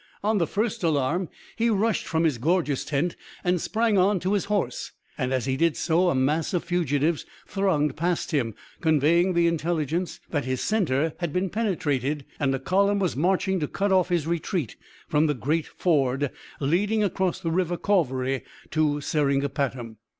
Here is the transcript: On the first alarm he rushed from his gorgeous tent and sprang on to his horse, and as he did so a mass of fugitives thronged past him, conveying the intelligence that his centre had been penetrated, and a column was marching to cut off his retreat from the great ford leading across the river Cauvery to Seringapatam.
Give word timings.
On 0.23 0.39
the 0.39 0.47
first 0.47 0.83
alarm 0.83 1.29
he 1.55 1.69
rushed 1.69 2.07
from 2.07 2.23
his 2.23 2.39
gorgeous 2.39 2.83
tent 2.83 3.15
and 3.43 3.61
sprang 3.61 3.99
on 3.99 4.19
to 4.21 4.33
his 4.33 4.45
horse, 4.45 4.93
and 5.15 5.31
as 5.31 5.45
he 5.45 5.55
did 5.55 5.77
so 5.77 6.09
a 6.09 6.15
mass 6.15 6.55
of 6.55 6.63
fugitives 6.63 7.23
thronged 7.45 7.95
past 7.95 8.31
him, 8.31 8.55
conveying 8.79 9.33
the 9.33 9.45
intelligence 9.45 10.19
that 10.31 10.43
his 10.45 10.59
centre 10.59 11.13
had 11.19 11.31
been 11.31 11.51
penetrated, 11.51 12.25
and 12.39 12.55
a 12.55 12.59
column 12.59 12.97
was 12.97 13.15
marching 13.15 13.59
to 13.59 13.67
cut 13.67 13.91
off 13.91 14.09
his 14.09 14.25
retreat 14.25 14.75
from 15.07 15.27
the 15.27 15.35
great 15.35 15.67
ford 15.67 16.31
leading 16.59 17.03
across 17.03 17.39
the 17.39 17.51
river 17.51 17.77
Cauvery 17.77 18.43
to 18.71 19.01
Seringapatam. 19.01 19.97